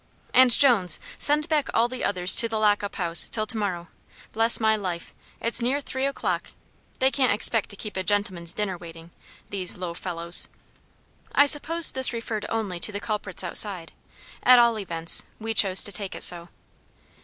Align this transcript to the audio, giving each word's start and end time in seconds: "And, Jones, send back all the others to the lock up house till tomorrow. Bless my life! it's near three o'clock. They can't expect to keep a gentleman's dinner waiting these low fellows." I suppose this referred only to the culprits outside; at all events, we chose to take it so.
"And, 0.33 0.49
Jones, 0.49 0.99
send 1.19 1.47
back 1.47 1.69
all 1.75 1.87
the 1.87 2.03
others 2.03 2.35
to 2.37 2.49
the 2.49 2.57
lock 2.57 2.81
up 2.81 2.95
house 2.95 3.29
till 3.29 3.45
tomorrow. 3.45 3.87
Bless 4.33 4.59
my 4.59 4.75
life! 4.75 5.13
it's 5.39 5.61
near 5.61 5.79
three 5.79 6.07
o'clock. 6.07 6.53
They 6.97 7.11
can't 7.11 7.31
expect 7.31 7.69
to 7.69 7.75
keep 7.75 7.95
a 7.95 8.01
gentleman's 8.01 8.55
dinner 8.55 8.79
waiting 8.79 9.11
these 9.51 9.77
low 9.77 9.93
fellows." 9.93 10.47
I 11.35 11.45
suppose 11.45 11.91
this 11.91 12.13
referred 12.13 12.47
only 12.49 12.79
to 12.79 12.91
the 12.91 12.99
culprits 12.99 13.43
outside; 13.43 13.91
at 14.41 14.57
all 14.57 14.79
events, 14.79 15.23
we 15.39 15.53
chose 15.53 15.83
to 15.83 15.91
take 15.91 16.15
it 16.15 16.23
so. 16.23 16.49